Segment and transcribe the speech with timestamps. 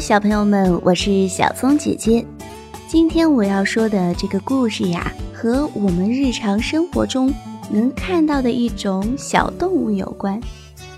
[0.00, 2.24] 小朋友们，我是小松姐姐。
[2.86, 7.34] 今天我要说的这个故事呀，和我们日常生活中
[7.68, 10.40] 能看到的一种小动物有关。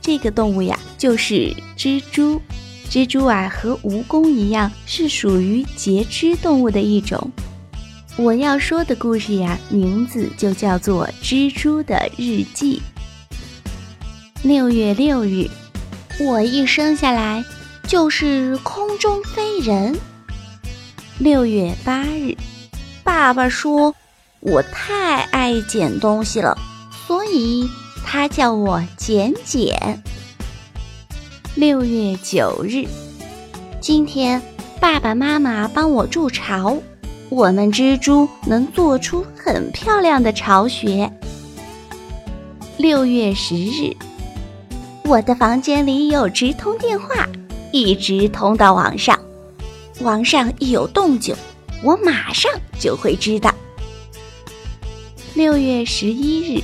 [0.00, 2.40] 这个动物呀，就是蜘蛛。
[2.90, 7.30] 蜘蛛啊，和蜈蚣一样，是属于节肢动物的一种。
[8.16, 12.82] 我要说的故事呀，名字就叫做《蜘蛛的日记》。
[14.42, 15.48] 六月六日，
[16.20, 17.42] 我一生下来。
[17.92, 19.94] 就是空中飞人。
[21.18, 22.34] 六月八日，
[23.04, 23.94] 爸爸说
[24.40, 26.56] 我太爱捡东西了，
[27.06, 27.68] 所以
[28.02, 30.02] 他叫我捡捡。
[31.54, 32.86] 六月九日，
[33.78, 34.40] 今天
[34.80, 36.78] 爸爸妈妈帮我筑巢，
[37.28, 41.12] 我们蜘蛛能做出很漂亮的巢穴。
[42.78, 43.94] 六月十日，
[45.04, 47.28] 我的房间里有直通电话。
[47.72, 49.18] 一直通到网上，
[50.00, 51.34] 网上一有动静，
[51.82, 53.52] 我马上就会知道。
[55.34, 56.62] 六月十一日，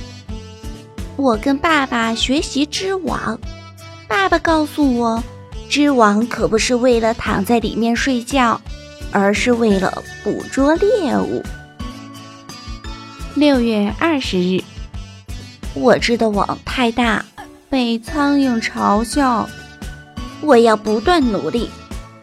[1.15, 3.39] 我跟爸爸学习织网，
[4.07, 5.23] 爸爸告诉我，
[5.67, 8.61] 织网可不是为了躺在里面睡觉，
[9.11, 11.41] 而是为了捕捉猎物。
[13.33, 14.63] 六月二十日，
[15.73, 17.25] 我织的网太大，
[17.67, 19.49] 被苍蝇嘲笑。
[20.41, 21.69] 我要不断努力，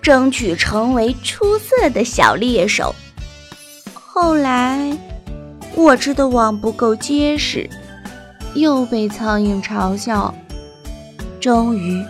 [0.00, 2.94] 争取成为出色的小猎手。
[3.92, 4.96] 后来，
[5.74, 7.68] 我织的网不够结实，
[8.54, 10.34] 又被苍蝇嘲笑。
[11.40, 12.02] 终于，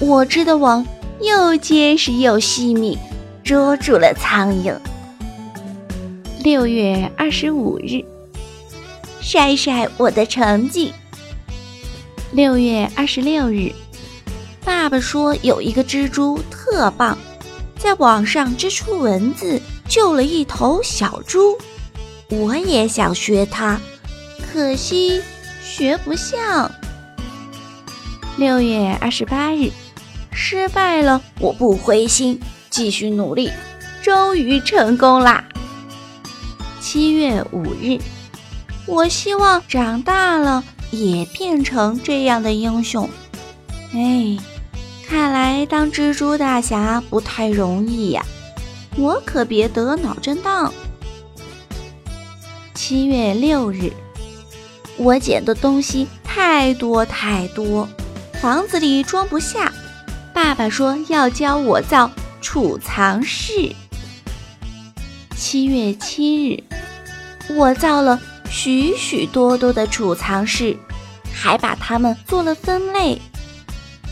[0.00, 0.84] 我织的网
[1.20, 2.98] 又结实又细密，
[3.44, 4.76] 捉住了苍蝇。
[6.42, 8.04] 六月二十五日，
[9.20, 10.92] 晒晒我的成绩。
[12.32, 13.72] 六月二十六日。
[14.84, 17.16] 爸爸说有一个蜘蛛特棒，
[17.78, 21.56] 在网上织出蚊子，救了一头小猪。
[22.28, 23.80] 我也想学他，
[24.42, 25.22] 可惜
[25.62, 26.70] 学不像。
[28.36, 29.70] 六月二十八日，
[30.30, 32.38] 失败了，我不灰心，
[32.68, 33.50] 继续努力，
[34.02, 35.42] 终于成功啦。
[36.78, 37.98] 七月五日，
[38.84, 43.08] 我希望长大了也变成这样的英雄。
[43.94, 44.36] 哎。
[45.06, 48.24] 看来当蜘蛛大侠不太容易呀，
[48.96, 50.72] 我可别得脑震荡。
[52.74, 53.92] 七月六日，
[54.96, 57.88] 我捡的东西太多太多，
[58.40, 59.72] 房子里装不下。
[60.32, 62.10] 爸爸说要教我造
[62.40, 63.72] 储藏室。
[65.36, 66.62] 七月七日，
[67.54, 70.76] 我造了许许多多的储藏室，
[71.32, 73.20] 还把它们做了分类。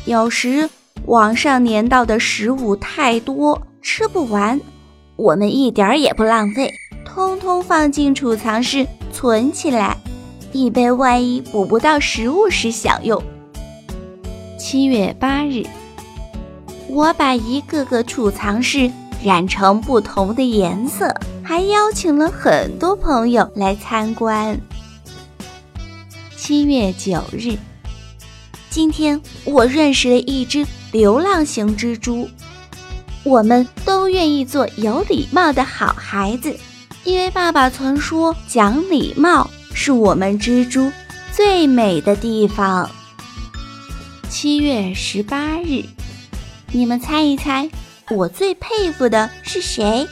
[0.05, 0.71] 有时。
[1.07, 4.61] 网上粘到的食物太多，吃不完，
[5.17, 6.73] 我们一点儿也不浪费，
[7.05, 9.97] 通通放进储藏室存起来，
[10.53, 13.21] 以备万一捕不到食物时享用。
[14.57, 15.65] 七月八日，
[16.89, 18.91] 我把一个个储藏室
[19.25, 21.13] 染成不同的颜色，
[21.43, 24.57] 还邀请了很多朋友来参观。
[26.37, 27.57] 七月九日，
[28.73, 30.67] 今天我认识了一只。
[30.93, 32.29] 流浪型蜘蛛，
[33.23, 36.55] 我们都愿意做有礼貌的好孩子，
[37.05, 40.93] 因为爸爸曾说，讲礼貌是我们蜘蛛
[41.35, 42.91] 最美的地方。
[44.29, 45.83] 七月十八日，
[46.73, 47.71] 你们猜一猜，
[48.11, 50.07] 我最佩服的是谁？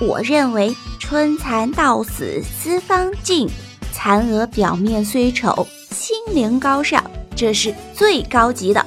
[0.00, 3.48] 我认为春蚕到死丝方尽，
[3.90, 7.02] 蚕蛾表面虽丑，心灵高尚，
[7.36, 8.84] 这是最高级的。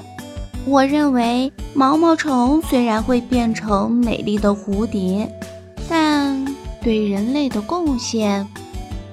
[0.65, 5.31] 我认为毛毛虫虽然会变成美丽的蝴蝶，
[5.89, 6.45] 但
[6.81, 8.47] 对人类的贡献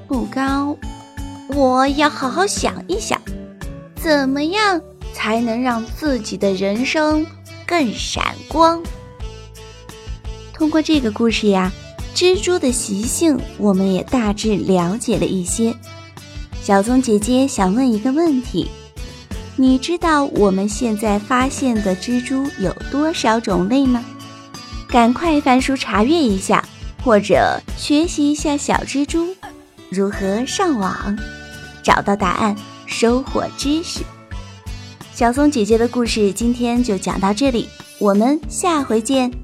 [0.08, 0.76] 不高。
[1.48, 3.20] 我要好好想一想，
[3.94, 4.80] 怎么样
[5.12, 7.24] 才能让自己的人生
[7.66, 8.82] 更闪光？
[10.52, 11.70] 通过这个故事呀，
[12.14, 15.74] 蜘蛛的习性我们也大致了解了一些。
[16.62, 18.68] 小松姐姐想问一个问题。
[19.56, 24.04] 你知道我们现在发现的蜘蛛有多少种类吗？
[24.88, 26.64] 赶快翻书查阅一下，
[27.04, 29.34] 或者学习一下小蜘蛛
[29.90, 31.16] 如何上网，
[31.84, 32.56] 找到答案，
[32.86, 34.00] 收获知识。
[35.12, 37.68] 小松姐姐的故事今天就讲到这里，
[38.00, 39.43] 我们下回见。